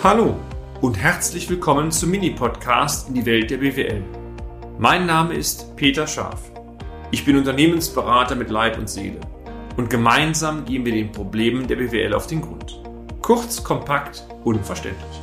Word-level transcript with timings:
Hallo 0.00 0.36
und 0.80 0.96
herzlich 0.96 1.50
willkommen 1.50 1.90
zum 1.90 2.12
Mini-Podcast 2.12 3.08
in 3.08 3.14
die 3.14 3.26
Welt 3.26 3.50
der 3.50 3.56
BWL. 3.56 4.04
Mein 4.78 5.06
Name 5.06 5.34
ist 5.34 5.74
Peter 5.74 6.06
Scharf. 6.06 6.52
Ich 7.10 7.24
bin 7.24 7.36
Unternehmensberater 7.36 8.36
mit 8.36 8.48
Leib 8.48 8.78
und 8.78 8.88
Seele 8.88 9.18
und 9.76 9.90
gemeinsam 9.90 10.64
gehen 10.64 10.84
wir 10.84 10.92
den 10.92 11.10
Problemen 11.10 11.66
der 11.66 11.74
BWL 11.74 12.14
auf 12.14 12.28
den 12.28 12.42
Grund. 12.42 12.80
Kurz, 13.22 13.64
kompakt, 13.64 14.24
unverständlich. 14.44 15.20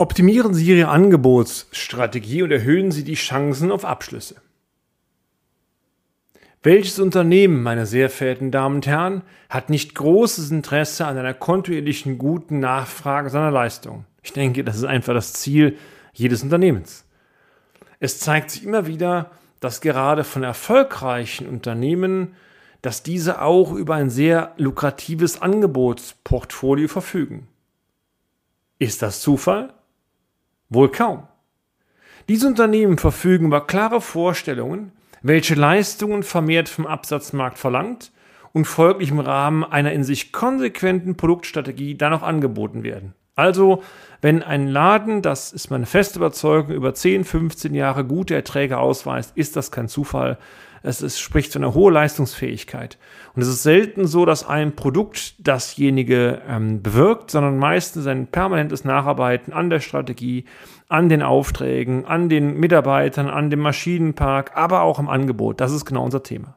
Optimieren 0.00 0.54
Sie 0.54 0.64
Ihre 0.64 0.88
Angebotsstrategie 0.88 2.42
und 2.42 2.50
erhöhen 2.50 2.90
Sie 2.90 3.04
die 3.04 3.16
Chancen 3.16 3.70
auf 3.70 3.84
Abschlüsse. 3.84 4.36
Welches 6.62 6.98
Unternehmen, 6.98 7.62
meine 7.62 7.84
sehr 7.84 8.08
verehrten 8.08 8.50
Damen 8.50 8.76
und 8.76 8.86
Herren, 8.86 9.20
hat 9.50 9.68
nicht 9.68 9.94
großes 9.94 10.52
Interesse 10.52 11.06
an 11.06 11.18
einer 11.18 11.34
kontinuierlichen 11.34 12.16
guten 12.16 12.60
Nachfrage 12.60 13.28
seiner 13.28 13.50
Leistung? 13.50 14.06
Ich 14.22 14.32
denke, 14.32 14.64
das 14.64 14.76
ist 14.78 14.84
einfach 14.84 15.12
das 15.12 15.34
Ziel 15.34 15.76
jedes 16.14 16.42
Unternehmens. 16.42 17.04
Es 17.98 18.20
zeigt 18.20 18.52
sich 18.52 18.64
immer 18.64 18.86
wieder, 18.86 19.30
dass 19.60 19.82
gerade 19.82 20.24
von 20.24 20.42
erfolgreichen 20.42 21.46
Unternehmen, 21.46 22.36
dass 22.80 23.02
diese 23.02 23.42
auch 23.42 23.74
über 23.74 23.96
ein 23.96 24.08
sehr 24.08 24.54
lukratives 24.56 25.42
Angebotsportfolio 25.42 26.88
verfügen. 26.88 27.48
Ist 28.78 29.02
das 29.02 29.20
Zufall? 29.20 29.74
Wohl 30.70 30.90
kaum. 30.90 31.24
Diese 32.28 32.46
Unternehmen 32.46 32.96
verfügen 32.96 33.46
über 33.46 33.66
klare 33.66 34.00
Vorstellungen, 34.00 34.92
welche 35.20 35.54
Leistungen 35.54 36.22
vermehrt 36.22 36.68
vom 36.68 36.86
Absatzmarkt 36.86 37.58
verlangt 37.58 38.12
und 38.52 38.66
folglich 38.66 39.10
im 39.10 39.20
Rahmen 39.20 39.64
einer 39.64 39.92
in 39.92 40.04
sich 40.04 40.32
konsequenten 40.32 41.16
Produktstrategie 41.16 41.96
dann 41.96 42.12
auch 42.12 42.22
angeboten 42.22 42.84
werden. 42.84 43.14
Also, 43.34 43.82
wenn 44.20 44.42
ein 44.42 44.68
Laden, 44.68 45.22
das 45.22 45.52
ist 45.52 45.70
meine 45.70 45.86
feste 45.86 46.18
Überzeugung, 46.18 46.72
über 46.72 46.94
10, 46.94 47.24
15 47.24 47.74
Jahre 47.74 48.04
gute 48.04 48.34
Erträge 48.34 48.78
ausweist, 48.78 49.36
ist 49.36 49.56
das 49.56 49.70
kein 49.70 49.88
Zufall, 49.88 50.38
es 50.82 51.02
ist, 51.02 51.20
spricht 51.20 51.52
von 51.52 51.62
einer 51.62 51.74
hohen 51.74 51.94
Leistungsfähigkeit. 51.94 52.98
Und 53.34 53.42
es 53.42 53.48
ist 53.48 53.62
selten 53.62 54.06
so, 54.06 54.24
dass 54.24 54.46
ein 54.46 54.74
Produkt 54.74 55.34
dasjenige 55.38 56.40
ähm, 56.48 56.82
bewirkt, 56.82 57.30
sondern 57.30 57.58
meistens 57.58 58.06
ein 58.06 58.26
permanentes 58.26 58.84
Nacharbeiten 58.84 59.52
an 59.52 59.70
der 59.70 59.80
Strategie, 59.80 60.44
an 60.88 61.08
den 61.08 61.22
Aufträgen, 61.22 62.06
an 62.06 62.28
den 62.28 62.58
Mitarbeitern, 62.58 63.28
an 63.28 63.50
dem 63.50 63.60
Maschinenpark, 63.60 64.52
aber 64.56 64.82
auch 64.82 64.98
im 64.98 65.08
Angebot. 65.08 65.60
Das 65.60 65.72
ist 65.72 65.84
genau 65.84 66.04
unser 66.04 66.22
Thema. 66.22 66.56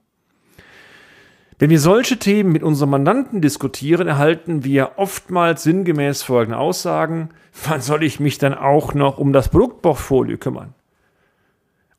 Wenn 1.59 1.69
wir 1.69 1.79
solche 1.79 2.17
Themen 2.17 2.51
mit 2.51 2.63
unseren 2.63 2.89
Mandanten 2.89 3.39
diskutieren, 3.39 4.07
erhalten 4.07 4.63
wir 4.63 4.93
oftmals 4.97 5.63
sinngemäß 5.63 6.23
folgende 6.23 6.57
Aussagen. 6.57 7.29
Wann 7.65 7.81
soll 7.81 8.03
ich 8.03 8.19
mich 8.19 8.37
dann 8.37 8.53
auch 8.53 8.93
noch 8.93 9.17
um 9.17 9.33
das 9.33 9.49
Produktportfolio 9.49 10.37
kümmern? 10.37 10.73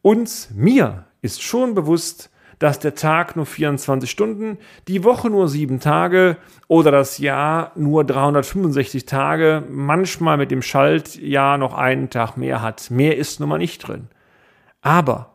Uns, 0.03 0.51
mir 0.53 1.07
ist 1.25 1.43
schon 1.43 1.75
bewusst, 1.75 2.31
dass 2.59 2.79
der 2.79 2.95
Tag 2.95 3.35
nur 3.35 3.47
24 3.47 4.11
Stunden, 4.11 4.59
die 4.89 5.05
Woche 5.05 5.31
nur 5.31 5.49
sieben 5.49 5.81
Tage 5.81 6.37
oder 6.69 6.91
das 6.91 7.19
Jahr 7.19 7.73
nur 7.75 8.05
365 8.05 9.07
Tage, 9.07 9.65
manchmal 9.71 10.37
mit 10.37 10.51
dem 10.51 10.63
Schaltjahr 10.63 11.59
noch 11.59 11.75
einen 11.75 12.11
Tag 12.11 12.37
mehr 12.37 12.63
hat. 12.63 12.91
Mehr 12.91 13.17
ist 13.17 13.41
nun 13.41 13.49
mal 13.49 13.59
nicht 13.59 13.89
drin. 13.89 14.09
Aber 14.83 15.35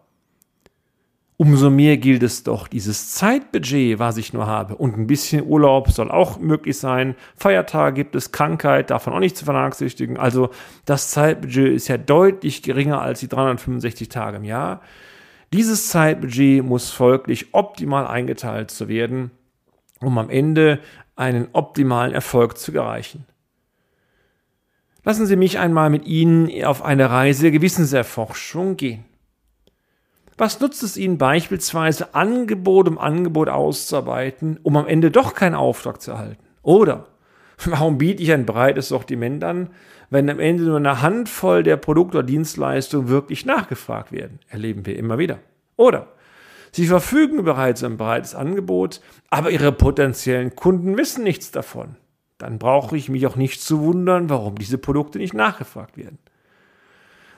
umso 1.38 1.70
mehr 1.70 1.98
gilt 1.98 2.22
es 2.22 2.44
doch, 2.44 2.68
dieses 2.68 3.14
Zeitbudget, 3.14 3.98
was 3.98 4.18
ich 4.18 4.34
nur 4.34 4.46
habe, 4.46 4.76
und 4.76 4.98
ein 4.98 5.08
bisschen 5.08 5.46
Urlaub 5.46 5.90
soll 5.90 6.12
auch 6.12 6.38
möglich 6.38 6.78
sein. 6.78 7.16
Feiertage 7.36 7.96
gibt 7.96 8.16
es, 8.16 8.32
Krankheit 8.32 8.92
davon 8.92 9.14
auch 9.14 9.20
nicht 9.20 9.38
zu 9.38 9.46
vernachsichtigen. 9.46 10.18
Also 10.18 10.52
das 10.86 11.10
Zeitbudget 11.10 11.74
ist 11.74 11.88
ja 11.88 11.98
deutlich 11.98 12.62
geringer 12.62 13.02
als 13.02 13.22
die 13.22 13.28
365 13.28 14.10
Tage 14.10 14.38
im 14.38 14.44
Jahr. 14.44 14.82
Dieses 15.54 15.90
Zeitbudget 15.90 16.64
muss 16.64 16.92
folglich 16.92 17.54
optimal 17.54 18.06
eingeteilt 18.06 18.70
zu 18.70 18.88
werden, 18.88 19.32
um 20.00 20.18
am 20.18 20.30
Ende 20.30 20.80
einen 21.16 21.48
optimalen 21.54 22.14
Erfolg 22.14 22.58
zu 22.58 22.72
erreichen. 22.74 23.26
Lassen 25.04 25.26
Sie 25.26 25.36
mich 25.36 25.58
einmal 25.58 25.90
mit 25.90 26.06
Ihnen 26.06 26.64
auf 26.64 26.84
eine 26.84 27.10
Reise 27.10 27.44
der 27.44 27.52
Gewissenserforschung 27.52 28.78
gehen. 28.78 29.06
Was 30.38 30.60
nutzt 30.60 30.84
es 30.84 30.98
Ihnen 30.98 31.18
beispielsweise, 31.18 32.14
Angebot 32.14 32.88
um 32.88 32.98
Angebot 32.98 33.50
auszuarbeiten, 33.50 34.60
um 34.64 34.78
am 34.78 34.88
Ende 34.88 35.12
doch 35.12 35.34
keinen 35.34 35.56
Auftrag 35.56 36.02
zu 36.02 36.12
erhalten? 36.12 36.44
Oder 36.62 37.08
warum 37.66 37.98
biete 37.98 38.24
ich 38.24 38.32
ein 38.32 38.46
breites 38.46 38.90
Sortiment 38.90 39.44
an, 39.44 39.70
wenn 40.10 40.30
am 40.30 40.40
Ende 40.40 40.64
nur 40.64 40.78
eine 40.78 41.02
Handvoll 41.02 41.64
der 41.64 41.78
Produkte 41.78 42.20
oder 42.20 42.28
Dienstleistungen 42.28 43.10
wirklich 43.10 43.46
nachgefragt 43.46 44.12
werden. 44.12 44.40
Erleben 44.50 44.86
wir 44.86 44.98
immer 44.98 45.18
wieder. 45.18 45.40
Oder 45.76 46.08
Sie 46.72 46.86
verfügen 46.86 47.44
bereits 47.44 47.84
ein 47.84 47.98
breites 47.98 48.36
Angebot, 48.36 49.02
aber 49.30 49.50
Ihre 49.50 49.72
potenziellen 49.72 50.56
Kunden 50.56 50.98
wissen 50.98 51.24
nichts 51.24 51.52
davon. 51.52 51.96
Dann 52.38 52.60
brauche 52.60 52.96
ich 52.96 53.10
mich 53.10 53.26
auch 53.28 53.36
nicht 53.36 53.62
zu 53.62 53.82
wundern, 53.82 54.30
warum 54.30 54.56
diese 54.56 54.78
Produkte 54.78 55.18
nicht 55.18 55.34
nachgefragt 55.34 55.98
werden. 55.98 56.20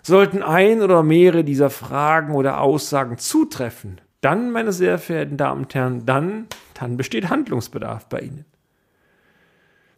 Sollten 0.03 0.43
ein 0.43 0.81
oder 0.81 1.03
mehrere 1.03 1.43
dieser 1.43 1.69
Fragen 1.69 2.33
oder 2.33 2.59
Aussagen 2.59 3.17
zutreffen, 3.17 4.01
dann, 4.19 4.51
meine 4.51 4.71
sehr 4.71 4.99
verehrten 4.99 5.37
Damen 5.37 5.63
und 5.63 5.73
Herren, 5.75 6.05
dann, 6.05 6.47
dann 6.79 6.97
besteht 6.97 7.29
Handlungsbedarf 7.29 8.07
bei 8.07 8.19
Ihnen. 8.19 8.45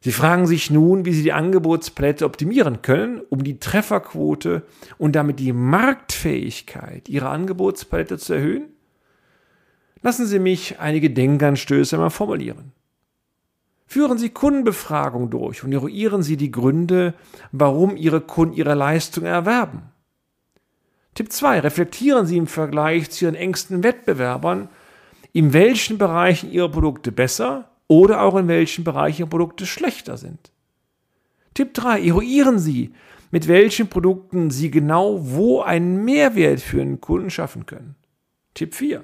Sie 0.03 0.11
fragen 0.11 0.47
sich 0.47 0.69
nun, 0.69 1.05
wie 1.05 1.13
Sie 1.13 1.23
die 1.23 1.31
Angebotsplätze 1.31 2.25
optimieren 2.25 2.81
können, 2.81 3.21
um 3.29 3.41
die 3.41 3.59
Trefferquote 3.59 4.63
und 4.97 5.15
damit 5.15 5.39
die 5.39 5.53
Marktfähigkeit 5.53 7.07
Ihrer 7.07 7.29
Angebotspalette 7.29 8.17
zu 8.17 8.33
erhöhen? 8.33 8.65
Lassen 10.01 10.25
Sie 10.25 10.39
mich 10.39 10.81
einige 10.81 11.09
Denkanstöße 11.09 11.97
mal 11.97 12.09
formulieren. 12.09 12.73
Führen 13.85 14.17
Sie 14.17 14.31
Kundenbefragung 14.31 15.29
durch 15.29 15.63
und 15.63 15.71
eruieren 15.71 16.21
Sie 16.21 16.35
die 16.35 16.51
Gründe, 16.51 17.13
warum 17.53 17.95
Ihre 17.95 18.19
Kunden 18.19 18.55
Ihre 18.55 18.73
Leistung 18.73 19.23
erwerben. 19.23 19.83
Tipp 21.13 21.31
2. 21.31 21.61
Reflektieren 21.61 22.25
Sie 22.25 22.35
im 22.35 22.47
Vergleich 22.47 23.09
zu 23.09 23.23
Ihren 23.23 23.35
engsten 23.35 23.83
Wettbewerbern, 23.83 24.67
in 25.31 25.53
welchen 25.53 25.97
Bereichen 25.97 26.51
Ihre 26.51 26.69
Produkte 26.69 27.13
besser 27.13 27.69
oder 27.93 28.23
auch 28.23 28.35
in 28.37 28.47
welchen 28.47 28.83
Bereichen 28.83 29.29
Produkte 29.29 29.67
schlechter 29.67 30.17
sind. 30.17 30.51
Tipp 31.53 31.75
3. 31.75 32.01
Eruieren 32.01 32.57
Sie, 32.57 32.91
mit 33.29 33.47
welchen 33.47 33.87
Produkten 33.87 34.49
Sie 34.49 34.71
genau 34.71 35.19
wo 35.21 35.61
einen 35.61 36.03
Mehrwert 36.03 36.59
für 36.59 36.81
einen 36.81 37.01
Kunden 37.01 37.29
schaffen 37.29 37.67
können. 37.67 37.93
Tipp 38.55 38.73
4. 38.73 39.03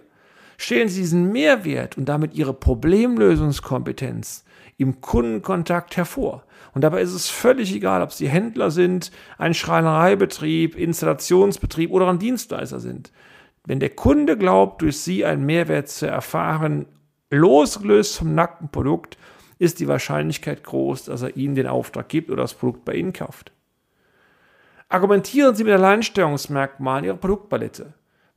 Stellen 0.57 0.89
Sie 0.89 1.01
diesen 1.01 1.31
Mehrwert 1.31 1.99
und 1.99 2.09
damit 2.09 2.33
Ihre 2.33 2.53
Problemlösungskompetenz 2.55 4.43
im 4.77 5.01
Kundenkontakt 5.01 5.95
hervor. 5.95 6.43
Und 6.73 6.81
dabei 6.83 7.01
ist 7.01 7.13
es 7.13 7.29
völlig 7.29 7.71
egal, 7.75 8.01
ob 8.01 8.11
Sie 8.11 8.27
Händler 8.27 8.71
sind, 8.71 9.11
ein 9.37 9.53
Schreinereibetrieb, 9.53 10.75
Installationsbetrieb 10.75 11.91
oder 11.91 12.09
ein 12.09 12.17
Dienstleister 12.17 12.79
sind. 12.79 13.11
Wenn 13.65 13.79
der 13.79 13.91
Kunde 13.91 14.35
glaubt, 14.35 14.81
durch 14.81 14.97
Sie 14.97 15.25
einen 15.25 15.45
Mehrwert 15.45 15.89
zu 15.89 16.07
erfahren 16.07 16.87
losgelöst 17.29 18.17
vom 18.17 18.35
nackten 18.35 18.69
Produkt 18.69 19.17
ist 19.57 19.79
die 19.79 19.87
Wahrscheinlichkeit 19.87 20.63
groß, 20.63 21.05
dass 21.05 21.21
er 21.21 21.35
Ihnen 21.35 21.55
den 21.55 21.67
Auftrag 21.67 22.09
gibt 22.09 22.29
oder 22.29 22.43
das 22.43 22.53
Produkt 22.53 22.85
bei 22.85 22.93
Ihnen 22.93 23.13
kauft. 23.13 23.51
Argumentieren 24.87 25.53
Sie 25.53 25.63
mit 25.63 25.73
Alleinstellungsmerkmalen 25.73 27.05
Ihrer 27.05 27.17
Produktpalette. 27.17 27.93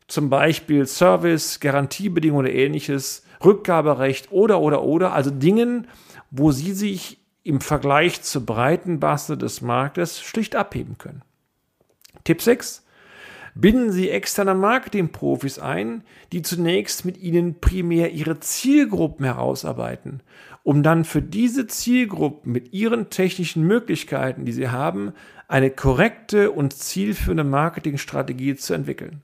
Zum 0.08 0.28
Beispiel 0.28 0.86
Service, 0.86 1.60
Garantiebedingungen 1.60 2.46
oder 2.46 2.54
ähnliches, 2.54 3.24
Rückgaberecht 3.42 4.30
oder, 4.32 4.60
oder, 4.60 4.82
oder. 4.82 5.12
Also 5.14 5.30
Dingen, 5.30 5.86
wo 6.30 6.50
Sie 6.50 6.72
sich 6.72 7.18
im 7.44 7.60
Vergleich 7.60 8.22
zur 8.22 8.44
breiten 8.44 8.98
Masse 8.98 9.38
des 9.38 9.62
Marktes 9.62 10.20
schlicht 10.20 10.54
abheben 10.54 10.98
können. 10.98 11.22
Tipp 12.24 12.42
6. 12.42 12.84
Binden 13.54 13.92
Sie 13.92 14.08
externe 14.08 14.54
Marketingprofis 14.54 15.58
ein, 15.58 16.04
die 16.32 16.40
zunächst 16.40 17.04
mit 17.04 17.18
Ihnen 17.18 17.60
primär 17.60 18.12
Ihre 18.12 18.40
Zielgruppen 18.40 19.26
herausarbeiten, 19.26 20.22
um 20.62 20.82
dann 20.82 21.04
für 21.04 21.20
diese 21.20 21.66
Zielgruppen 21.66 22.50
mit 22.50 22.72
Ihren 22.72 23.10
technischen 23.10 23.64
Möglichkeiten, 23.66 24.46
die 24.46 24.52
Sie 24.52 24.70
haben, 24.70 25.12
eine 25.48 25.70
korrekte 25.70 26.50
und 26.50 26.72
zielführende 26.72 27.44
Marketingstrategie 27.44 28.56
zu 28.56 28.72
entwickeln. 28.72 29.22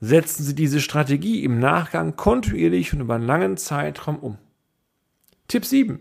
Setzen 0.00 0.42
Sie 0.42 0.54
diese 0.54 0.80
Strategie 0.80 1.44
im 1.44 1.60
Nachgang 1.60 2.16
kontinuierlich 2.16 2.92
und 2.92 3.00
über 3.00 3.14
einen 3.14 3.26
langen 3.26 3.56
Zeitraum 3.56 4.18
um. 4.18 4.38
Tipp 5.46 5.64
7. 5.64 6.00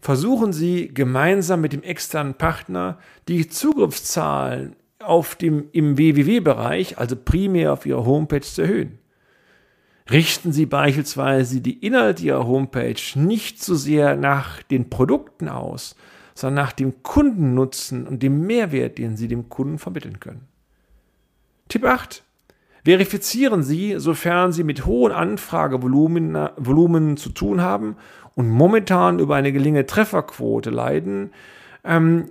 Versuchen 0.00 0.52
Sie 0.54 0.88
gemeinsam 0.92 1.60
mit 1.60 1.74
dem 1.74 1.82
externen 1.82 2.34
Partner 2.34 2.98
die 3.28 3.48
Zugriffszahlen 3.48 4.76
auf 5.02 5.34
dem, 5.34 5.68
im 5.72 5.98
WWW-Bereich, 5.98 6.98
also 6.98 7.16
primär 7.16 7.72
auf 7.72 7.86
Ihrer 7.86 8.04
Homepage 8.04 8.40
zu 8.40 8.62
erhöhen. 8.62 8.98
Richten 10.10 10.52
Sie 10.52 10.66
beispielsweise 10.66 11.60
die 11.60 11.84
Inhalte 11.84 12.24
Ihrer 12.24 12.46
Homepage 12.46 13.00
nicht 13.14 13.62
so 13.62 13.74
sehr 13.74 14.16
nach 14.16 14.62
den 14.62 14.90
Produkten 14.90 15.48
aus, 15.48 15.96
sondern 16.34 16.64
nach 16.64 16.72
dem 16.72 17.02
Kundennutzen 17.02 18.06
und 18.06 18.22
dem 18.22 18.46
Mehrwert, 18.46 18.98
den 18.98 19.16
Sie 19.16 19.28
dem 19.28 19.48
Kunden 19.48 19.78
vermitteln 19.78 20.20
können. 20.20 20.48
Tipp 21.68 21.84
8. 21.84 22.22
Verifizieren 22.84 23.62
Sie, 23.62 23.94
sofern 23.98 24.50
Sie 24.52 24.64
mit 24.64 24.86
hohen 24.86 25.12
Anfragevolumen 25.12 26.36
Volumen 26.56 27.16
zu 27.16 27.30
tun 27.30 27.60
haben 27.60 27.96
und 28.34 28.48
momentan 28.48 29.20
über 29.20 29.36
eine 29.36 29.52
geringe 29.52 29.86
Trefferquote 29.86 30.70
leiden, 30.70 31.30
ähm, 31.84 32.26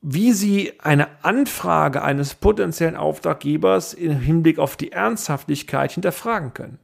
wie 0.00 0.32
Sie 0.32 0.72
eine 0.78 1.08
Anfrage 1.22 2.02
eines 2.02 2.34
potenziellen 2.34 2.96
Auftraggebers 2.96 3.94
im 3.94 4.20
Hinblick 4.20 4.58
auf 4.58 4.76
die 4.76 4.92
Ernsthaftigkeit 4.92 5.92
hinterfragen 5.92 6.54
können. 6.54 6.78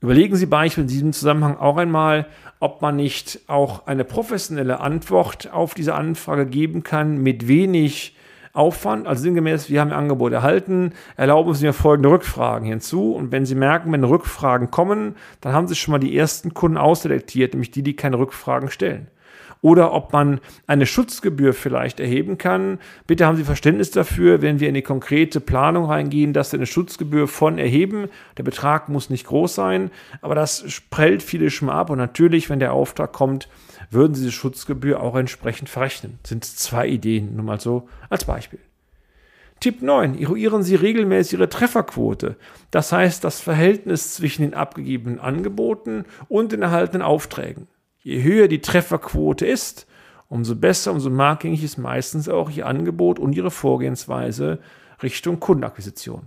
Überlegen 0.00 0.36
Sie 0.36 0.46
beispielsweise 0.46 0.80
in 0.80 0.88
diesem 0.88 1.12
Zusammenhang 1.12 1.56
auch 1.56 1.76
einmal, 1.76 2.26
ob 2.60 2.80
man 2.80 2.96
nicht 2.96 3.40
auch 3.48 3.86
eine 3.86 4.04
professionelle 4.04 4.80
Antwort 4.80 5.52
auf 5.52 5.74
diese 5.74 5.94
Anfrage 5.94 6.46
geben 6.46 6.82
kann 6.84 7.18
mit 7.18 7.48
wenig 7.48 8.16
Aufwand, 8.54 9.06
also 9.06 9.22
sinngemäß, 9.22 9.68
wir 9.68 9.80
haben 9.80 9.90
Ihr 9.90 9.96
Angebot 9.96 10.32
erhalten, 10.32 10.92
erlauben 11.16 11.52
Sie 11.54 11.66
mir 11.66 11.72
folgende 11.72 12.10
Rückfragen 12.10 12.66
hinzu. 12.66 13.12
Und 13.12 13.30
wenn 13.30 13.44
Sie 13.44 13.54
merken, 13.54 13.92
wenn 13.92 14.04
Rückfragen 14.04 14.70
kommen, 14.70 15.16
dann 15.40 15.52
haben 15.52 15.68
Sie 15.68 15.76
schon 15.76 15.92
mal 15.92 15.98
die 15.98 16.16
ersten 16.16 16.54
Kunden 16.54 16.78
ausselektiert, 16.78 17.52
nämlich 17.52 17.72
die, 17.72 17.82
die 17.82 17.94
keine 17.94 18.18
Rückfragen 18.18 18.70
stellen 18.70 19.08
oder 19.62 19.92
ob 19.92 20.12
man 20.12 20.40
eine 20.66 20.86
Schutzgebühr 20.86 21.52
vielleicht 21.52 22.00
erheben 22.00 22.38
kann. 22.38 22.78
Bitte 23.06 23.26
haben 23.26 23.36
Sie 23.36 23.44
Verständnis 23.44 23.90
dafür, 23.90 24.42
wenn 24.42 24.60
wir 24.60 24.68
in 24.68 24.74
die 24.74 24.82
konkrete 24.82 25.40
Planung 25.40 25.86
reingehen, 25.86 26.32
dass 26.32 26.52
wir 26.52 26.58
eine 26.58 26.66
Schutzgebühr 26.66 27.28
von 27.28 27.58
erheben. 27.58 28.08
Der 28.36 28.42
Betrag 28.42 28.88
muss 28.88 29.10
nicht 29.10 29.26
groß 29.26 29.54
sein, 29.54 29.90
aber 30.20 30.34
das 30.34 30.64
prellt 30.90 31.22
viele 31.22 31.50
schon 31.50 31.70
ab 31.70 31.90
und 31.90 31.98
natürlich, 31.98 32.50
wenn 32.50 32.60
der 32.60 32.72
Auftrag 32.72 33.12
kommt, 33.12 33.48
würden 33.90 34.14
Sie 34.14 34.26
die 34.26 34.32
Schutzgebühr 34.32 35.00
auch 35.00 35.16
entsprechend 35.16 35.68
verrechnen. 35.68 36.18
Das 36.22 36.30
sind 36.30 36.44
zwei 36.44 36.86
Ideen, 36.86 37.36
nur 37.36 37.44
mal 37.44 37.60
so 37.60 37.88
als 38.10 38.24
Beispiel. 38.24 38.58
Tipp 39.60 39.82
9. 39.82 40.16
Eruieren 40.18 40.62
Sie 40.62 40.76
regelmäßig 40.76 41.34
Ihre 41.34 41.48
Trefferquote. 41.48 42.36
Das 42.70 42.92
heißt, 42.92 43.24
das 43.24 43.40
Verhältnis 43.40 44.14
zwischen 44.14 44.42
den 44.42 44.54
abgegebenen 44.54 45.18
Angeboten 45.18 46.04
und 46.28 46.52
den 46.52 46.62
erhaltenen 46.62 47.02
Aufträgen. 47.02 47.66
Je 48.08 48.22
höher 48.22 48.48
die 48.48 48.62
Trefferquote 48.62 49.44
ist, 49.44 49.86
umso 50.30 50.56
besser, 50.56 50.92
umso 50.92 51.10
markgängig 51.10 51.62
ist 51.62 51.76
meistens 51.76 52.26
auch 52.30 52.48
Ihr 52.48 52.66
Angebot 52.66 53.18
und 53.18 53.34
Ihre 53.34 53.50
Vorgehensweise 53.50 54.60
Richtung 55.02 55.40
Kundenakquisition. 55.40 56.22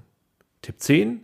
Tipp 0.61 0.75
10. 0.77 1.21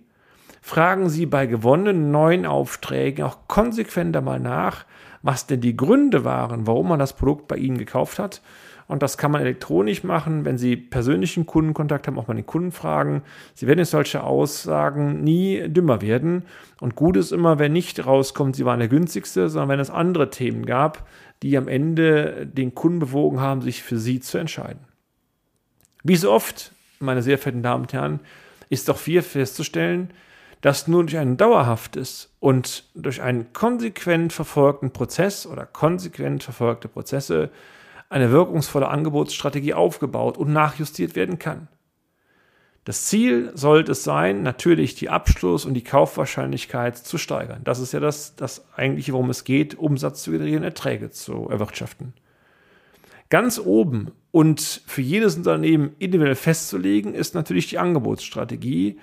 Fragen 0.64 1.10
Sie 1.10 1.28
bei 1.28 1.46
gewonnenen 1.46 2.10
neuen 2.10 2.48
Aufträgen 2.48 3.24
auch 3.24 3.48
konsequenter 3.48 4.22
mal 4.22 4.40
nach, 4.40 4.88
was 5.22 5.46
denn 5.46 5.62
die 5.62 5.78
Gründe 5.78 6.26
waren, 6.26 6.66
warum 6.66 6.88
man 6.88 6.98
das 6.98 7.14
Produkt 7.14 7.48
bei 7.48 7.58
Ihnen 7.58 7.78
gekauft 7.78 8.18
hat 8.18 8.42
und 8.88 9.04
das 9.04 9.18
kann 9.18 9.32
man 9.32 9.42
elektronisch 9.42 10.04
machen, 10.04 10.46
wenn 10.46 10.58
Sie 10.58 10.78
persönlichen 10.78 11.46
Kundenkontakt 11.46 12.08
haben, 12.08 12.18
auch 12.18 12.28
mal 12.28 12.36
den 12.36 12.46
Kunden 12.46 12.72
fragen. 12.72 13.22
Sie 13.54 13.68
werden 13.68 13.80
durch 13.80 13.90
solche 13.90 14.24
Aussagen 14.24 15.24
nie 15.24 15.68
dümmer 15.68 16.02
werden. 16.02 16.44
Und 16.80 16.96
gut 16.96 17.18
ist 17.18 17.34
immer, 17.34 17.60
wenn 17.60 17.74
nicht 17.74 18.06
rauskommt, 18.06 18.56
Sie 18.56 18.66
waren 18.66 18.80
der 18.80 18.88
günstigste, 18.88 19.50
sondern 19.50 19.70
wenn 19.70 19.80
es 19.82 19.90
andere 19.90 20.30
Themen 20.30 20.66
gab, 20.66 21.06
die 21.44 21.58
am 21.58 21.68
Ende 21.68 22.48
den 22.48 22.76
Kunden 22.76 23.00
bewogen 23.00 23.42
haben, 23.42 23.62
sich 23.62 23.84
für 23.84 23.98
Sie 23.98 24.22
zu 24.22 24.38
entscheiden. 24.38 24.80
Wie 26.04 26.16
so 26.16 26.32
oft, 26.32 26.72
meine 27.00 27.22
sehr 27.22 27.38
verehrten 27.38 27.64
Damen 27.64 27.84
und 27.84 27.94
Herren, 27.94 28.22
ist 28.70 28.88
doch 28.88 29.02
hier 29.02 29.22
festzustellen, 29.22 30.12
dass 30.62 30.88
nur 30.88 31.04
durch 31.04 31.18
ein 31.18 31.36
dauerhaftes 31.36 32.34
und 32.40 32.86
durch 32.96 33.22
einen 33.22 33.52
konsequent 33.52 34.32
verfolgten 34.32 34.92
Prozess 34.92 35.46
oder 35.46 35.66
konsequent 35.66 36.44
verfolgte 36.44 36.88
Prozesse 36.88 37.52
eine 38.10 38.32
wirkungsvolle 38.32 38.88
Angebotsstrategie 38.88 39.74
aufgebaut 39.74 40.38
und 40.38 40.54
nachjustiert 40.54 41.16
werden 41.16 41.40
kann. 41.40 41.68
Das 42.86 43.04
Ziel 43.04 43.52
sollte 43.54 43.92
es 43.92 44.06
sein, 44.06 44.44
natürlich 44.44 44.96
die 44.96 45.10
Abschluss- 45.10 45.66
und 45.66 45.74
die 45.74 45.84
Kaufwahrscheinlichkeit 45.84 46.98
zu 46.98 47.18
steigern. 47.18 47.60
Das 47.66 47.80
ist 47.80 47.92
ja 47.92 48.00
das, 48.00 48.38
das 48.38 48.66
eigentliche, 48.76 49.12
worum 49.12 49.30
es 49.30 49.44
geht, 49.44 49.78
Umsatz 49.78 50.24
zu 50.24 50.32
generieren, 50.32 50.64
Erträge 50.64 51.10
zu 51.10 51.50
erwirtschaften. 51.50 52.14
Ganz 53.30 53.60
oben 53.60 54.12
und 54.32 54.84
für 54.88 55.02
jedes 55.02 55.36
Unternehmen 55.36 55.96
individuell 56.00 56.36
festzulegen, 56.36 57.14
ist 57.14 57.36
natürlich 57.36 57.68
die 57.68 57.78
Angebotsstrategie. 57.78 59.00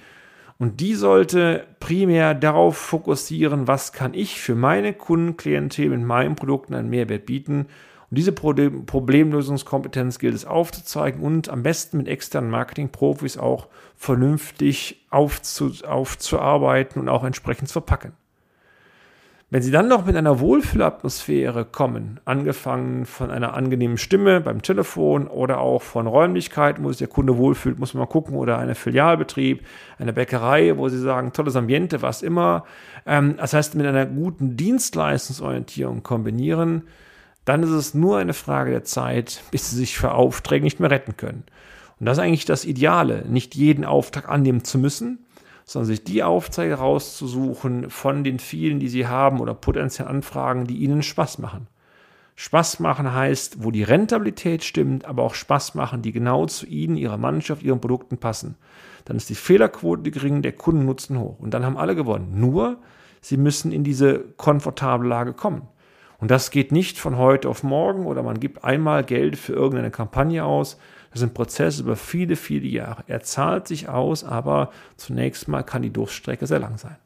Und 0.56 0.80
die 0.80 0.94
sollte 0.94 1.66
primär 1.78 2.34
darauf 2.34 2.78
fokussieren, 2.78 3.68
was 3.68 3.92
kann 3.92 4.14
ich 4.14 4.40
für 4.40 4.54
meine 4.54 4.94
Kundenklientel 4.94 5.90
mit 5.90 6.00
meinen 6.00 6.36
Produkten 6.36 6.72
einen 6.72 6.88
Mehrwert 6.88 7.26
bieten 7.26 7.66
und 8.14 8.18
diese 8.18 8.30
Problem 8.30 8.86
Problemlösungskompetenz 8.86 10.20
gilt 10.20 10.36
es 10.36 10.44
aufzuzeigen 10.44 11.20
und 11.20 11.48
am 11.48 11.64
besten 11.64 11.96
mit 11.96 12.06
externen 12.06 12.48
Marketingprofis 12.48 13.38
auch 13.38 13.66
vernünftig 13.96 15.04
aufzu 15.10 15.72
aufzuarbeiten 15.84 17.02
und 17.02 17.08
auch 17.08 17.24
entsprechend 17.24 17.66
zu 17.66 17.72
verpacken. 17.72 18.12
Wenn 19.50 19.62
Sie 19.62 19.72
dann 19.72 19.88
noch 19.88 20.06
mit 20.06 20.14
einer 20.14 20.38
Wohlfühlatmosphäre 20.38 21.64
kommen, 21.64 22.20
angefangen 22.24 23.04
von 23.04 23.32
einer 23.32 23.54
angenehmen 23.54 23.98
Stimme 23.98 24.40
beim 24.40 24.62
Telefon 24.62 25.26
oder 25.26 25.58
auch 25.58 25.82
von 25.82 26.06
Räumlichkeiten, 26.06 26.84
wo 26.84 26.90
sich 26.90 26.98
der 26.98 27.08
Kunde 27.08 27.36
wohlfühlt, 27.36 27.80
muss 27.80 27.94
man 27.94 28.02
mal 28.02 28.06
gucken, 28.06 28.36
oder 28.36 28.58
eine 28.58 28.76
Filialbetrieb, 28.76 29.66
eine 29.98 30.12
Bäckerei, 30.12 30.76
wo 30.76 30.88
Sie 30.88 31.00
sagen, 31.00 31.32
tolles 31.32 31.56
Ambiente, 31.56 32.00
was 32.00 32.22
immer. 32.22 32.64
Ähm, 33.06 33.38
das 33.38 33.54
heißt, 33.54 33.74
mit 33.74 33.86
einer 33.86 34.06
guten 34.06 34.56
Dienstleistungsorientierung 34.56 36.04
kombinieren, 36.04 36.84
dann 37.44 37.62
ist 37.62 37.70
es 37.70 37.94
nur 37.94 38.18
eine 38.18 38.34
Frage 38.34 38.70
der 38.70 38.84
Zeit, 38.84 39.42
bis 39.50 39.70
sie 39.70 39.76
sich 39.76 39.98
für 39.98 40.12
Aufträge 40.12 40.64
nicht 40.64 40.80
mehr 40.80 40.90
retten 40.90 41.16
können. 41.16 41.44
Und 42.00 42.06
das 42.06 42.18
ist 42.18 42.24
eigentlich 42.24 42.44
das 42.44 42.64
Ideale, 42.64 43.24
nicht 43.28 43.54
jeden 43.54 43.84
Auftrag 43.84 44.28
annehmen 44.28 44.64
zu 44.64 44.78
müssen, 44.78 45.26
sondern 45.64 45.86
sich 45.86 46.04
die 46.04 46.22
Aufträge 46.22 46.74
rauszusuchen 46.74 47.90
von 47.90 48.24
den 48.24 48.38
vielen, 48.38 48.80
die 48.80 48.88
sie 48.88 49.06
haben 49.06 49.40
oder 49.40 49.54
potenziell 49.54 50.08
Anfragen, 50.08 50.66
die 50.66 50.78
ihnen 50.78 51.02
Spaß 51.02 51.38
machen. 51.38 51.68
Spaß 52.36 52.80
machen 52.80 53.12
heißt, 53.14 53.62
wo 53.62 53.70
die 53.70 53.84
Rentabilität 53.84 54.64
stimmt, 54.64 55.04
aber 55.04 55.22
auch 55.22 55.34
Spaß 55.34 55.74
machen, 55.74 56.02
die 56.02 56.10
genau 56.10 56.46
zu 56.46 56.66
Ihnen, 56.66 56.96
Ihrer 56.96 57.16
Mannschaft, 57.16 57.62
Ihren 57.62 57.80
Produkten 57.80 58.18
passen. 58.18 58.56
Dann 59.04 59.16
ist 59.16 59.30
die 59.30 59.36
Fehlerquote 59.36 60.10
gering, 60.10 60.42
der 60.42 60.52
Kundennutzen 60.52 61.18
hoch. 61.18 61.38
Und 61.38 61.54
dann 61.54 61.64
haben 61.64 61.76
alle 61.76 61.94
gewonnen. 61.94 62.40
Nur, 62.40 62.78
Sie 63.20 63.36
müssen 63.36 63.70
in 63.70 63.84
diese 63.84 64.18
komfortable 64.36 65.08
Lage 65.08 65.32
kommen. 65.32 65.68
Und 66.24 66.30
das 66.30 66.50
geht 66.50 66.72
nicht 66.72 66.98
von 66.98 67.18
heute 67.18 67.50
auf 67.50 67.62
morgen 67.62 68.06
oder 68.06 68.22
man 68.22 68.40
gibt 68.40 68.64
einmal 68.64 69.04
Geld 69.04 69.36
für 69.36 69.52
irgendeine 69.52 69.90
Kampagne 69.90 70.42
aus. 70.42 70.78
Das 71.10 71.20
ist 71.20 71.28
ein 71.28 71.34
Prozess 71.34 71.80
über 71.80 71.96
viele, 71.96 72.36
viele 72.36 72.66
Jahre. 72.66 73.04
Er 73.08 73.20
zahlt 73.20 73.68
sich 73.68 73.90
aus, 73.90 74.24
aber 74.24 74.70
zunächst 74.96 75.48
mal 75.48 75.62
kann 75.62 75.82
die 75.82 75.92
Durststrecke 75.92 76.46
sehr 76.46 76.60
lang 76.60 76.78
sein. 76.78 76.96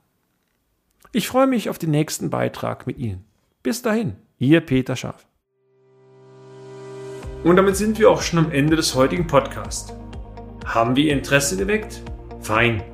Ich 1.11 1.27
freue 1.27 1.49
mich 1.49 1.69
auf 1.69 1.79
den 1.79 1.91
nächsten 1.91 2.31
Beitrag 2.31 2.87
mit 2.87 2.97
Ihnen. 2.99 3.25
Bis 3.65 3.83
dahin, 3.83 4.15
Ihr 4.39 4.61
Peter 4.61 4.95
Schaaf. 4.95 5.27
Und 7.43 7.57
damit 7.57 7.75
sind 7.75 7.99
wir 7.99 8.13
auch 8.13 8.23
schon 8.23 8.39
am 8.39 8.53
Ende 8.53 8.77
des 8.77 8.95
heutigen 8.95 9.27
Podcasts. 9.27 9.93
Haben 10.65 10.95
wir 10.95 11.07
Ihr 11.07 11.15
Interesse 11.15 11.57
geweckt? 11.57 12.05
Fein. 12.41 12.85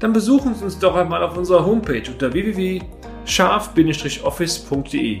Dann 0.00 0.12
besuchen 0.12 0.54
Sie 0.54 0.64
uns 0.64 0.78
doch 0.78 0.96
einmal 0.96 1.22
auf 1.22 1.34
unserer 1.34 1.64
Homepage 1.64 2.02
unter 2.10 2.34
www.scharf-office.de 2.34 5.20